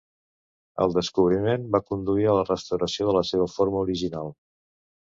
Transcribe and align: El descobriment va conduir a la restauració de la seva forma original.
El 0.85 0.95
descobriment 0.95 1.69
va 1.77 1.83
conduir 1.91 2.27
a 2.31 2.35
la 2.39 2.49
restauració 2.49 3.11
de 3.13 3.17
la 3.21 3.25
seva 3.33 3.49
forma 3.61 3.83
original. 3.89 4.39